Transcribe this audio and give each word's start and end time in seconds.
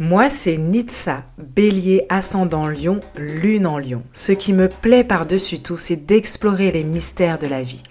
Moi, 0.00 0.30
c'est 0.30 0.58
Nitsa, 0.58 1.24
bélier 1.38 2.06
ascendant 2.08 2.68
lion, 2.68 3.00
lune 3.16 3.66
en 3.66 3.80
lion. 3.80 4.04
Ce 4.12 4.30
qui 4.30 4.52
me 4.52 4.68
plaît 4.68 5.02
par-dessus 5.02 5.58
tout, 5.58 5.76
c'est 5.76 5.96
d'explorer 5.96 6.70
les 6.70 6.84
mystères 6.84 7.40
de 7.40 7.48
la 7.48 7.64
vie, 7.64 7.82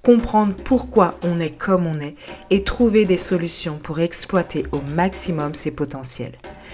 comprendre 0.00 0.54
pourquoi 0.54 1.18
on 1.24 1.40
est 1.40 1.50
comme 1.50 1.88
on 1.88 1.98
est 1.98 2.14
et 2.50 2.62
trouver 2.62 3.04
des 3.04 3.16
solutions 3.16 3.80
pour 3.82 3.98
exploiter 3.98 4.64
au 4.70 4.80
maximum 4.80 5.54
ses 5.54 5.72
potentiels. 5.72 6.38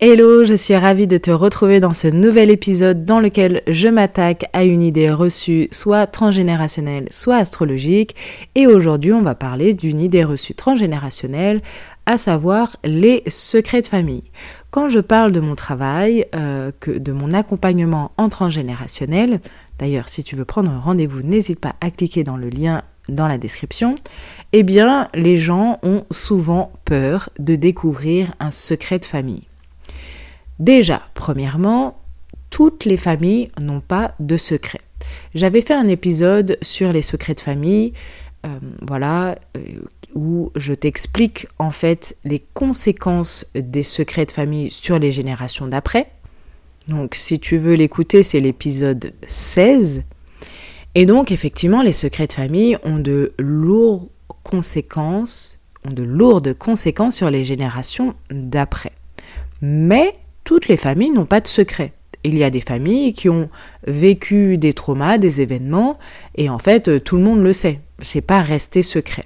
Hello, 0.00 0.44
je 0.44 0.54
suis 0.54 0.76
ravie 0.76 1.08
de 1.08 1.16
te 1.16 1.32
retrouver 1.32 1.80
dans 1.80 1.92
ce 1.92 2.06
nouvel 2.06 2.52
épisode 2.52 3.04
dans 3.04 3.18
lequel 3.18 3.62
je 3.66 3.88
m'attaque 3.88 4.48
à 4.52 4.62
une 4.62 4.80
idée 4.80 5.10
reçue 5.10 5.66
soit 5.72 6.06
transgénérationnelle, 6.06 7.06
soit 7.10 7.34
astrologique. 7.34 8.14
Et 8.54 8.68
aujourd'hui, 8.68 9.12
on 9.12 9.18
va 9.18 9.34
parler 9.34 9.74
d'une 9.74 9.98
idée 9.98 10.22
reçue 10.22 10.54
transgénérationnelle, 10.54 11.60
à 12.06 12.16
savoir 12.16 12.76
les 12.84 13.24
secrets 13.26 13.82
de 13.82 13.88
famille. 13.88 14.22
Quand 14.70 14.88
je 14.88 15.00
parle 15.00 15.32
de 15.32 15.40
mon 15.40 15.56
travail, 15.56 16.26
euh, 16.32 16.70
que 16.78 16.92
de 16.92 17.10
mon 17.10 17.32
accompagnement 17.32 18.12
en 18.18 18.28
transgénérationnel, 18.28 19.40
d'ailleurs, 19.80 20.08
si 20.08 20.22
tu 20.22 20.36
veux 20.36 20.44
prendre 20.44 20.70
un 20.70 20.78
rendez-vous, 20.78 21.22
n'hésite 21.22 21.58
pas 21.58 21.74
à 21.80 21.90
cliquer 21.90 22.22
dans 22.22 22.36
le 22.36 22.50
lien 22.50 22.82
dans 23.08 23.26
la 23.26 23.36
description, 23.36 23.96
eh 24.52 24.62
bien, 24.62 25.08
les 25.12 25.38
gens 25.38 25.80
ont 25.82 26.04
souvent 26.12 26.70
peur 26.84 27.30
de 27.40 27.56
découvrir 27.56 28.32
un 28.38 28.52
secret 28.52 29.00
de 29.00 29.04
famille. 29.04 29.48
Déjà, 30.58 31.02
premièrement, 31.14 32.00
toutes 32.50 32.84
les 32.84 32.96
familles 32.96 33.50
n'ont 33.60 33.80
pas 33.80 34.14
de 34.20 34.36
secrets. 34.36 34.80
J'avais 35.34 35.60
fait 35.60 35.74
un 35.74 35.88
épisode 35.88 36.58
sur 36.62 36.92
les 36.92 37.02
secrets 37.02 37.34
de 37.34 37.40
famille, 37.40 37.92
euh, 38.46 38.58
voilà, 38.82 39.38
euh, 39.56 39.60
où 40.14 40.50
je 40.56 40.74
t'explique 40.74 41.46
en 41.58 41.70
fait 41.70 42.16
les 42.24 42.40
conséquences 42.54 43.46
des 43.54 43.82
secrets 43.82 44.26
de 44.26 44.30
famille 44.30 44.70
sur 44.70 44.98
les 44.98 45.12
générations 45.12 45.66
d'après. 45.66 46.10
Donc, 46.88 47.14
si 47.14 47.38
tu 47.38 47.58
veux 47.58 47.74
l'écouter, 47.74 48.22
c'est 48.22 48.40
l'épisode 48.40 49.12
16. 49.26 50.04
Et 50.94 51.04
donc, 51.04 51.30
effectivement, 51.30 51.82
les 51.82 51.92
secrets 51.92 52.26
de 52.26 52.32
famille 52.32 52.78
ont 52.82 52.98
de 52.98 53.32
lourdes 53.38 54.08
conséquences, 54.42 55.58
ont 55.86 55.92
de 55.92 56.02
lourdes 56.02 56.54
conséquences 56.54 57.16
sur 57.16 57.30
les 57.30 57.44
générations 57.44 58.14
d'après. 58.30 58.92
Mais 59.60 60.14
toutes 60.48 60.68
les 60.68 60.78
familles 60.78 61.10
n'ont 61.10 61.26
pas 61.26 61.42
de 61.42 61.46
secret. 61.46 61.92
Il 62.24 62.38
y 62.38 62.42
a 62.42 62.48
des 62.48 62.62
familles 62.62 63.12
qui 63.12 63.28
ont 63.28 63.50
vécu 63.86 64.56
des 64.56 64.72
traumas, 64.72 65.18
des 65.18 65.42
événements, 65.42 65.98
et 66.36 66.48
en 66.48 66.58
fait, 66.58 66.88
euh, 66.88 66.98
tout 66.98 67.16
le 67.16 67.22
monde 67.22 67.42
le 67.42 67.52
sait. 67.52 67.82
C'est 68.00 68.22
pas 68.22 68.40
resté 68.40 68.82
secret. 68.82 69.24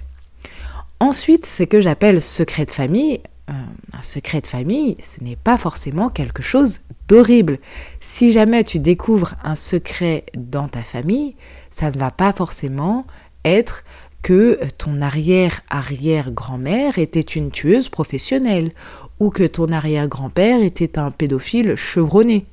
Ensuite, 0.99 1.45
ce 1.45 1.63
que 1.63 1.79
j'appelle 1.79 2.21
secret 2.21 2.65
de 2.65 2.71
famille, 2.71 3.21
euh, 3.49 3.53
un 3.93 4.01
secret 4.01 4.41
de 4.41 4.47
famille, 4.47 4.97
ce 4.99 5.23
n'est 5.23 5.37
pas 5.37 5.55
forcément 5.55 6.09
quelque 6.09 6.43
chose 6.43 6.81
d'horrible. 7.07 7.57
Si 8.01 8.33
jamais 8.33 8.65
tu 8.65 8.79
découvres 8.79 9.35
un 9.45 9.55
secret 9.55 10.25
dans 10.35 10.67
ta 10.67 10.81
famille, 10.81 11.37
ça 11.69 11.89
ne 11.89 11.97
va 11.97 12.11
pas 12.11 12.33
forcément 12.33 13.05
être 13.45 13.85
que 14.23 14.57
ton 14.77 15.01
arrière-arrière-grand-mère 15.01 16.97
était 16.97 17.19
une 17.19 17.51
tueuse 17.51 17.89
professionnelle 17.89 18.71
ou 19.19 19.29
que 19.29 19.43
ton 19.43 19.71
arrière-grand-père 19.71 20.63
était 20.63 20.97
un 20.97 21.11
pédophile 21.11 21.75
chevronné. 21.75 22.45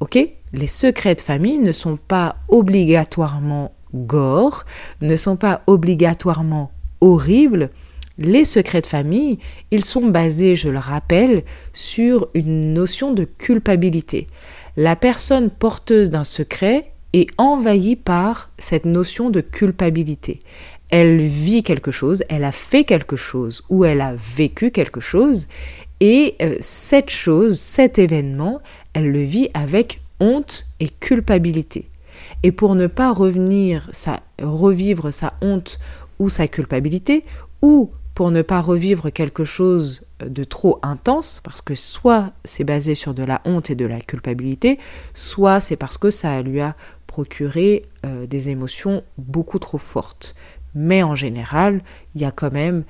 Ok? 0.00 0.18
Les 0.54 0.66
secrets 0.66 1.14
de 1.14 1.20
famille 1.20 1.58
ne 1.58 1.70
sont 1.70 1.96
pas 1.96 2.36
obligatoirement 2.48 3.72
gore, 3.94 4.64
ne 5.02 5.14
sont 5.16 5.36
pas 5.36 5.62
obligatoirement 5.66 6.72
horribles. 7.00 7.70
Les 8.18 8.44
secrets 8.44 8.80
de 8.80 8.86
famille, 8.86 9.38
ils 9.70 9.84
sont 9.84 10.06
basés, 10.06 10.56
je 10.56 10.70
le 10.70 10.78
rappelle, 10.78 11.44
sur 11.72 12.28
une 12.34 12.72
notion 12.72 13.12
de 13.12 13.24
culpabilité. 13.24 14.28
La 14.76 14.96
personne 14.96 15.50
porteuse 15.50 16.10
d'un 16.10 16.24
secret 16.24 16.91
est 17.12 17.28
envahie 17.38 17.96
par 17.96 18.50
cette 18.58 18.84
notion 18.84 19.30
de 19.30 19.40
culpabilité 19.40 20.40
elle 20.92 21.22
vit 21.22 21.62
quelque 21.62 21.90
chose, 21.90 22.22
elle 22.28 22.44
a 22.44 22.52
fait 22.52 22.84
quelque 22.84 23.16
chose 23.16 23.64
ou 23.70 23.86
elle 23.86 24.02
a 24.02 24.14
vécu 24.14 24.70
quelque 24.70 25.00
chose 25.00 25.48
et 26.00 26.34
euh, 26.42 26.54
cette 26.60 27.08
chose, 27.08 27.58
cet 27.58 27.98
événement, 27.98 28.60
elle 28.92 29.10
le 29.10 29.22
vit 29.22 29.48
avec 29.54 30.02
honte 30.20 30.66
et 30.80 30.88
culpabilité. 30.88 31.88
Et 32.42 32.52
pour 32.52 32.74
ne 32.74 32.88
pas 32.88 33.10
revenir, 33.10 33.88
sa, 33.92 34.20
revivre 34.42 35.12
sa 35.12 35.32
honte 35.40 35.78
ou 36.18 36.28
sa 36.28 36.46
culpabilité, 36.46 37.24
ou 37.62 37.90
pour 38.14 38.30
ne 38.30 38.42
pas 38.42 38.60
revivre 38.60 39.10
quelque 39.10 39.44
chose 39.44 40.04
de 40.20 40.44
trop 40.44 40.78
intense, 40.82 41.40
parce 41.42 41.62
que 41.62 41.74
soit 41.74 42.32
c'est 42.44 42.64
basé 42.64 42.94
sur 42.94 43.14
de 43.14 43.22
la 43.22 43.40
honte 43.46 43.70
et 43.70 43.74
de 43.74 43.86
la 43.86 44.00
culpabilité, 44.00 44.78
soit 45.14 45.60
c'est 45.60 45.76
parce 45.76 45.96
que 45.96 46.10
ça 46.10 46.42
lui 46.42 46.60
a 46.60 46.76
procuré 47.14 47.82
euh, 48.06 48.26
des 48.26 48.48
émotions 48.48 49.02
beaucoup 49.18 49.58
trop 49.58 49.78
fortes 49.78 50.34
mais 50.74 51.02
en 51.02 51.14
général, 51.14 51.82
il 52.14 52.22
y 52.22 52.24
a 52.24 52.30
quand 52.30 52.52
même 52.52 52.84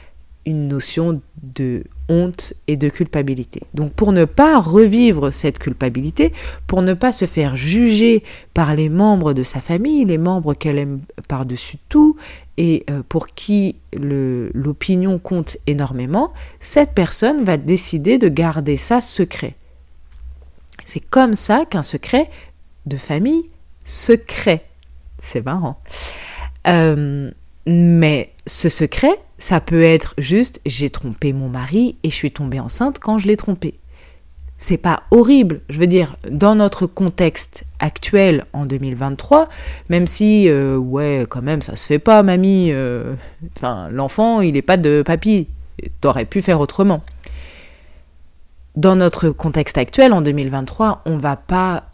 une 0.44 0.66
notion 0.66 1.20
de 1.40 1.84
honte 2.08 2.52
et 2.66 2.76
de 2.76 2.88
culpabilité. 2.88 3.62
Donc 3.74 3.92
pour 3.92 4.12
ne 4.12 4.24
pas 4.24 4.58
revivre 4.58 5.30
cette 5.30 5.60
culpabilité, 5.60 6.32
pour 6.66 6.82
ne 6.82 6.94
pas 6.94 7.12
se 7.12 7.26
faire 7.26 7.54
juger 7.54 8.24
par 8.52 8.74
les 8.74 8.88
membres 8.88 9.34
de 9.34 9.44
sa 9.44 9.60
famille, 9.60 10.04
les 10.04 10.18
membres 10.18 10.54
qu'elle 10.54 10.78
aime 10.78 11.00
par-dessus 11.28 11.78
tout, 11.88 12.16
et 12.56 12.84
euh, 12.90 13.02
pour 13.08 13.28
qui 13.28 13.76
l'opinion 13.92 15.20
compte 15.20 15.58
énormément, 15.68 16.32
cette 16.58 16.92
personne 16.92 17.44
va 17.44 17.56
décider 17.56 18.18
de 18.18 18.28
garder 18.28 18.76
ça 18.76 19.00
secret. 19.00 19.54
C'est 20.84 21.08
comme 21.08 21.34
ça 21.34 21.66
qu'un 21.66 21.84
secret 21.84 22.28
de 22.86 22.96
famille 22.96 23.44
secret. 23.84 24.64
C'est 25.18 25.44
marrant. 25.44 25.78
Euh, 26.66 27.30
mais 27.66 28.32
ce 28.46 28.68
secret, 28.68 29.20
ça 29.38 29.60
peut 29.60 29.82
être 29.82 30.14
juste 30.18 30.60
j'ai 30.66 30.90
trompé 30.90 31.32
mon 31.32 31.48
mari 31.48 31.96
et 32.02 32.10
je 32.10 32.14
suis 32.14 32.32
tombée 32.32 32.60
enceinte 32.60 32.98
quand 32.98 33.18
je 33.18 33.28
l'ai 33.28 33.36
trompé. 33.36 33.78
C'est 34.56 34.76
pas 34.76 35.02
horrible. 35.10 35.62
Je 35.68 35.80
veux 35.80 35.88
dire, 35.88 36.14
dans 36.30 36.54
notre 36.54 36.86
contexte 36.86 37.64
actuel 37.80 38.44
en 38.52 38.64
2023, 38.64 39.48
même 39.88 40.06
si, 40.06 40.48
euh, 40.48 40.76
ouais, 40.76 41.26
quand 41.28 41.42
même, 41.42 41.62
ça 41.62 41.74
se 41.74 41.84
fait 41.84 41.98
pas, 41.98 42.22
mamie. 42.22 42.68
Euh, 42.70 43.16
l'enfant, 43.90 44.40
il 44.40 44.52
n'est 44.52 44.62
pas 44.62 44.76
de 44.76 45.02
papy. 45.04 45.48
T'aurais 46.00 46.26
pu 46.26 46.42
faire 46.42 46.60
autrement. 46.60 47.02
Dans 48.76 48.94
notre 48.94 49.30
contexte 49.30 49.78
actuel, 49.78 50.12
en 50.12 50.20
2023, 50.20 51.02
on 51.06 51.18
va 51.18 51.34
pas. 51.34 51.84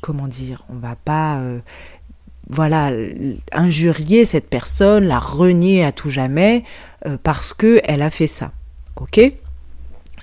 Comment 0.00 0.28
dire 0.28 0.64
On 0.68 0.76
va 0.76 0.96
pas 0.96 1.42
voilà, 2.50 2.90
injurier 3.52 4.24
cette 4.24 4.48
personne, 4.48 5.04
la 5.04 5.20
renier 5.20 5.84
à 5.84 5.92
tout 5.92 6.10
jamais 6.10 6.64
euh, 7.06 7.16
parce 7.22 7.54
que 7.54 7.80
elle 7.84 8.02
a 8.02 8.10
fait 8.10 8.26
ça. 8.26 8.52
OK? 8.96 9.20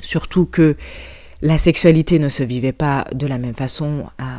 Surtout 0.02 0.46
que 0.46 0.76
la 1.42 1.58
sexualité 1.58 2.20
ne 2.20 2.30
se 2.30 2.44
vivait 2.44 2.74
pas 2.74 3.08
de 3.14 3.28
la 3.28 3.38
même 3.38 3.54
façon 3.54 4.04
à 4.18 4.36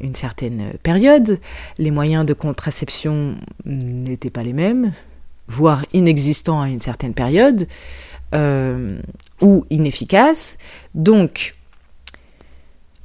une 0.00 0.14
certaine 0.14 0.72
période, 0.82 1.40
les 1.78 1.90
moyens 1.90 2.24
de 2.24 2.34
contraception 2.34 3.34
n'étaient 3.64 4.30
pas 4.30 4.42
les 4.42 4.52
mêmes, 4.52 4.92
voire 5.48 5.84
inexistants 5.92 6.60
à 6.60 6.68
une 6.68 6.80
certaine 6.80 7.14
période, 7.14 7.66
euh, 8.34 9.00
ou 9.40 9.64
inefficaces. 9.70 10.58
Donc, 10.94 11.54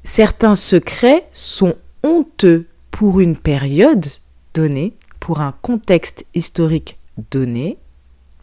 certains 0.03 0.55
secrets 0.55 1.25
sont 1.31 1.75
honteux 2.07 2.67
pour 2.91 3.19
une 3.19 3.37
période 3.37 4.05
donné, 4.53 4.93
pour 5.19 5.41
un 5.41 5.53
contexte 5.61 6.25
historique 6.33 6.97
donné, 7.31 7.77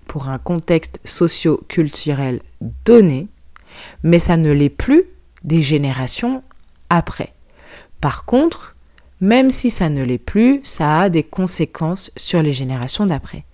pour 0.07 0.29
un 0.29 0.39
contexte 0.39 1.01
socio-culturel 1.05 2.41
donné, 2.85 3.29
mais 4.03 4.19
ça 4.19 4.37
ne 4.37 4.53
l'est 4.53 4.69
plus 4.69 5.05
des 5.43 5.63
générations 5.63 6.43
après. 6.91 7.33
Par 8.01 8.25
contre, 8.25 8.77
même 9.21 9.51
si 9.51 9.71
ça 9.71 9.89
ne 9.89 10.03
l'est 10.03 10.19
plus, 10.19 10.61
ça 10.63 11.01
a 11.01 11.09
des 11.09 11.23
conséquences 11.23 12.11
sur 12.17 12.43
les 12.43 12.53
générations 12.53 13.07
d'après. 13.07 13.45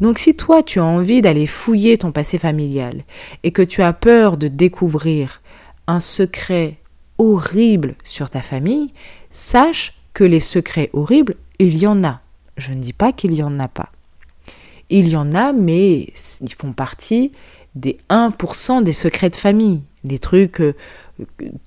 Donc 0.00 0.18
si 0.18 0.34
toi 0.34 0.62
tu 0.62 0.80
as 0.80 0.84
envie 0.84 1.20
d'aller 1.20 1.46
fouiller 1.46 1.98
ton 1.98 2.12
passé 2.12 2.38
familial 2.38 3.02
et 3.42 3.52
que 3.52 3.62
tu 3.62 3.82
as 3.82 3.92
peur 3.92 4.38
de 4.38 4.48
découvrir 4.48 5.42
un 5.86 6.00
secret 6.00 6.78
horrible 7.18 7.96
sur 8.04 8.30
ta 8.30 8.40
famille, 8.40 8.92
sache 9.30 9.94
que 10.14 10.24
les 10.24 10.40
secrets 10.40 10.90
horribles, 10.92 11.36
il 11.58 11.76
y 11.78 11.86
en 11.86 12.04
a. 12.04 12.20
Je 12.56 12.72
ne 12.72 12.80
dis 12.80 12.92
pas 12.92 13.12
qu'il 13.12 13.32
n'y 13.32 13.42
en 13.42 13.58
a 13.60 13.68
pas. 13.68 13.90
Il 14.90 15.08
y 15.08 15.16
en 15.16 15.32
a, 15.32 15.52
mais 15.52 16.12
ils 16.40 16.54
font 16.54 16.72
partie 16.72 17.32
des 17.74 17.98
1% 18.10 18.82
des 18.82 18.92
secrets 18.92 19.28
de 19.28 19.36
famille. 19.36 19.82
Les 20.04 20.18
trucs, 20.18 20.60
euh, 20.60 20.74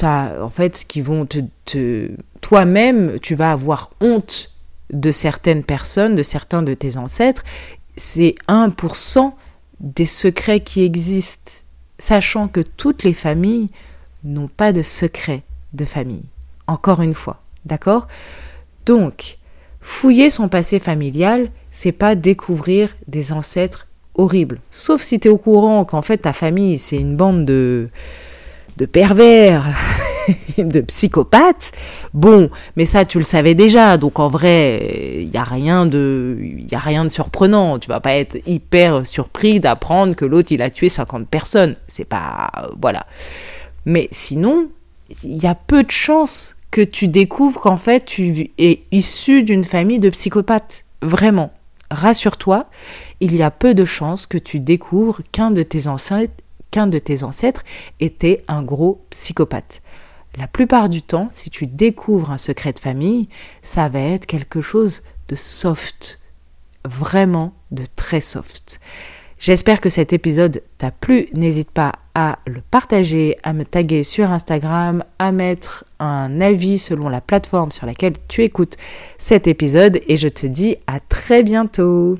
as, 0.01 0.33
en 0.41 0.49
fait, 0.49 0.85
qui 0.87 1.01
vont 1.01 1.25
te, 1.25 1.39
te 1.65 2.11
toi-même, 2.41 3.19
tu 3.19 3.35
vas 3.35 3.51
avoir 3.51 3.91
honte 4.01 4.51
de 4.91 5.11
certaines 5.11 5.63
personnes, 5.63 6.15
de 6.15 6.23
certains 6.23 6.63
de 6.63 6.73
tes 6.73 6.97
ancêtres. 6.97 7.43
C'est 7.95 8.35
1% 8.47 9.33
des 9.79 10.05
secrets 10.05 10.59
qui 10.59 10.83
existent, 10.83 11.51
sachant 11.97 12.47
que 12.47 12.61
toutes 12.61 13.03
les 13.03 13.13
familles 13.13 13.69
n'ont 14.23 14.47
pas 14.47 14.71
de 14.71 14.81
secret 14.81 15.43
de 15.73 15.85
famille. 15.85 16.25
Encore 16.67 17.01
une 17.01 17.13
fois, 17.13 17.41
d'accord? 17.65 18.07
Donc, 18.85 19.37
fouiller 19.79 20.29
son 20.29 20.47
passé 20.47 20.79
familial, 20.79 21.49
c'est 21.69 21.91
pas 21.91 22.15
découvrir 22.15 22.95
des 23.07 23.33
ancêtres 23.33 23.87
horribles. 24.15 24.59
Sauf 24.69 25.01
si 25.01 25.19
tu 25.19 25.27
es 25.27 25.31
au 25.31 25.37
courant 25.37 25.85
qu'en 25.85 26.01
fait 26.01 26.19
ta 26.19 26.33
famille, 26.33 26.77
c'est 26.77 26.97
une 26.97 27.15
bande 27.15 27.45
de, 27.45 27.89
de 28.77 28.85
pervers, 28.85 29.63
de 30.57 30.81
psychopathes. 30.81 31.71
Bon, 32.13 32.49
mais 32.75 32.85
ça 32.85 33.05
tu 33.05 33.17
le 33.17 33.23
savais 33.23 33.55
déjà, 33.55 33.97
donc 33.97 34.19
en 34.19 34.27
vrai, 34.27 35.19
il 35.19 35.29
y 35.29 35.37
a 35.37 35.43
rien 35.43 35.85
de 35.85 36.37
y 36.41 36.75
a 36.75 36.79
rien 36.79 37.05
de 37.05 37.09
surprenant, 37.09 37.79
tu 37.79 37.87
vas 37.89 37.99
pas 37.99 38.15
être 38.15 38.37
hyper 38.45 39.05
surpris 39.05 39.59
d'apprendre 39.59 40.15
que 40.15 40.25
l'autre 40.25 40.51
il 40.51 40.61
a 40.61 40.69
tué 40.69 40.89
50 40.89 41.27
personnes, 41.27 41.75
c'est 41.87 42.05
pas 42.05 42.51
voilà. 42.81 43.05
Mais 43.85 44.07
sinon, 44.11 44.69
il 45.23 45.41
y 45.41 45.47
a 45.47 45.55
peu 45.55 45.83
de 45.83 45.91
chances 45.91 46.55
que 46.71 46.81
tu 46.81 47.07
découvres 47.07 47.59
qu'en 47.59 47.77
fait 47.77 48.05
tu 48.05 48.51
es 48.57 48.83
issu 48.91 49.43
d'une 49.43 49.63
famille 49.63 49.99
de 49.99 50.09
psychopathes. 50.09 50.85
Vraiment. 51.01 51.51
Rassure-toi, 51.89 52.67
il 53.19 53.35
y 53.35 53.43
a 53.43 53.51
peu 53.51 53.73
de 53.73 53.83
chances 53.83 54.25
que 54.25 54.37
tu 54.37 54.61
découvres 54.61 55.21
qu'un 55.31 55.51
de 55.51 55.63
tes 55.63 55.87
ancêtres 55.87 56.33
qu'un 56.71 56.87
de 56.87 56.99
tes 56.99 57.23
ancêtres 57.23 57.63
était 57.99 58.43
un 58.47 58.63
gros 58.63 59.05
psychopathe. 59.09 59.81
La 60.37 60.47
plupart 60.47 60.87
du 60.87 61.01
temps, 61.01 61.27
si 61.31 61.49
tu 61.49 61.67
découvres 61.67 62.31
un 62.31 62.37
secret 62.37 62.71
de 62.71 62.79
famille, 62.79 63.27
ça 63.61 63.89
va 63.89 63.99
être 63.99 64.25
quelque 64.25 64.61
chose 64.61 65.03
de 65.27 65.35
soft, 65.35 66.19
vraiment 66.85 67.53
de 67.71 67.83
très 67.97 68.21
soft. 68.21 68.79
J'espère 69.37 69.81
que 69.81 69.89
cet 69.89 70.13
épisode 70.13 70.63
t'a 70.77 70.91
plu. 70.91 71.27
N'hésite 71.33 71.71
pas 71.71 71.93
à 72.15 72.39
le 72.45 72.61
partager, 72.61 73.37
à 73.43 73.53
me 73.53 73.63
taguer 73.63 74.03
sur 74.03 74.31
Instagram, 74.31 75.03
à 75.19 75.31
mettre 75.31 75.85
un 75.99 76.41
avis 76.41 76.79
selon 76.79 77.09
la 77.09 77.21
plateforme 77.21 77.71
sur 77.71 77.85
laquelle 77.85 78.13
tu 78.27 78.43
écoutes 78.43 78.77
cet 79.17 79.47
épisode 79.47 79.99
et 80.07 80.17
je 80.17 80.27
te 80.27 80.45
dis 80.45 80.77
à 80.87 80.99
très 80.99 81.43
bientôt. 81.43 82.17